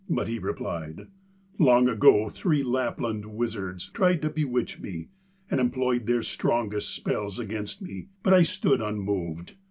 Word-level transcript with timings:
But 0.09 0.27
he 0.27 0.39
replied: 0.39 1.09
'Long 1.59 1.87
ago 1.87 2.29
three 2.31 2.63
Lapland 2.63 3.23
wizards 3.23 3.91
tried 3.93 4.23
to 4.23 4.31
bewitch 4.31 4.79
me, 4.79 5.09
and 5.51 5.59
employed 5.59 6.07
their 6.07 6.23
strongest 6.23 6.95
spells 6.95 7.37
against 7.37 7.83
me, 7.83 8.07
but 8.23 8.33
I 8.33 8.41
stood 8.41 8.81
unmoved. 8.81 9.53